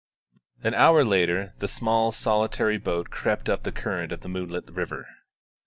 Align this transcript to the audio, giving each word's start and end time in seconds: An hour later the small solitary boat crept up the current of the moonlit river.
An 0.63 0.73
hour 0.73 1.05
later 1.05 1.53
the 1.59 1.67
small 1.67 2.11
solitary 2.11 2.79
boat 2.79 3.11
crept 3.11 3.47
up 3.47 3.61
the 3.61 3.71
current 3.71 4.11
of 4.11 4.21
the 4.21 4.29
moonlit 4.29 4.67
river. 4.71 5.05